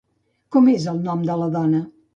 Com 0.55 0.71
és 0.73 0.89
el 0.95 1.05
nom 1.11 1.29
de 1.31 1.39
la 1.43 1.53
dona? 1.59 1.89